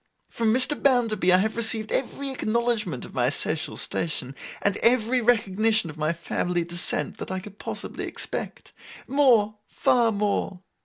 [0.31, 0.81] From Mr.
[0.81, 6.11] Bounderby I have received every acknowledgment of my social station, and every recognition of my
[6.11, 8.73] family descent, that I could possibly expect.
[9.07, 10.61] More, far more.